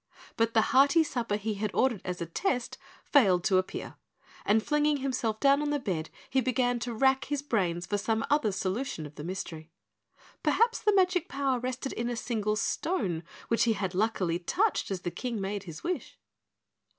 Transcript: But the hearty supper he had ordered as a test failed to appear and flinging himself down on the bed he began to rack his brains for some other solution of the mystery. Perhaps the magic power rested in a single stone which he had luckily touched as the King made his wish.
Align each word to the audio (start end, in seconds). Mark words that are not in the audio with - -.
But 0.35 0.55
the 0.55 0.61
hearty 0.73 1.03
supper 1.03 1.35
he 1.35 1.53
had 1.53 1.69
ordered 1.75 2.01
as 2.03 2.21
a 2.21 2.25
test 2.25 2.79
failed 3.05 3.43
to 3.43 3.59
appear 3.59 3.97
and 4.47 4.63
flinging 4.65 4.97
himself 4.97 5.39
down 5.39 5.61
on 5.61 5.69
the 5.69 5.77
bed 5.77 6.09
he 6.27 6.41
began 6.41 6.79
to 6.79 6.93
rack 6.95 7.25
his 7.25 7.43
brains 7.43 7.85
for 7.85 7.99
some 7.99 8.25
other 8.27 8.51
solution 8.51 9.05
of 9.05 9.13
the 9.13 9.23
mystery. 9.23 9.69
Perhaps 10.41 10.79
the 10.81 10.95
magic 10.95 11.29
power 11.29 11.59
rested 11.59 11.93
in 11.93 12.09
a 12.09 12.15
single 12.15 12.55
stone 12.55 13.21
which 13.47 13.65
he 13.65 13.73
had 13.73 13.93
luckily 13.93 14.39
touched 14.39 14.89
as 14.89 15.01
the 15.01 15.11
King 15.11 15.39
made 15.39 15.65
his 15.65 15.83
wish. 15.83 16.17